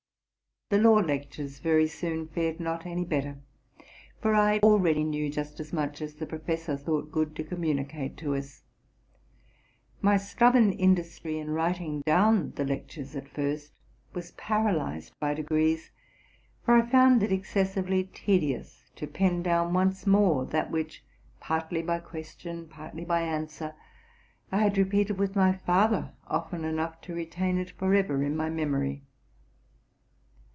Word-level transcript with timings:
The 0.73 0.77
law 0.77 0.99
lectures 1.01 1.59
very 1.59 1.85
soon 1.85 2.29
fared 2.29 2.61
not 2.61 2.85
any 2.85 3.03
better, 3.03 3.39
for 4.21 4.33
I 4.33 4.59
already 4.59 5.03
knew 5.03 5.29
just 5.29 5.59
as 5.59 5.73
mueh 5.73 6.01
as 6.01 6.15
the 6.15 6.25
professor 6.25 6.77
thought 6.77 7.11
good 7.11 7.35
to 7.35 7.43
communicate 7.43 8.15
to 8.19 8.37
us. 8.37 8.63
My 9.99 10.15
stubborn 10.15 10.71
industry 10.71 11.39
in 11.39 11.49
writing 11.51 11.99
down 12.05 12.51
the 12.55 12.63
lectures 12.63 13.17
at 13.17 13.27
first, 13.27 13.73
was 14.13 14.31
paralyzed 14.31 15.11
by 15.19 15.33
degrees; 15.33 15.91
for 16.63 16.75
I 16.75 16.87
found 16.89 17.21
it 17.21 17.33
excessively 17.33 18.05
tedious 18.05 18.89
to 18.95 19.07
pen 19.07 19.43
down 19.43 19.73
once 19.73 20.07
more 20.07 20.45
that 20.45 20.71
which, 20.71 21.03
partly 21.41 21.81
by 21.81 21.99
question, 21.99 22.69
partly 22.69 23.03
by 23.03 23.23
answer, 23.23 23.75
I 24.53 24.59
had 24.59 24.77
repeated 24.77 25.17
with 25.17 25.35
my 25.35 25.51
father 25.51 26.13
often 26.27 26.63
enough 26.63 27.01
to 27.01 27.13
retain 27.13 27.57
it 27.57 27.71
forever 27.71 28.23
in 28.23 28.37
my 28.37 28.49
memory. 28.49 29.03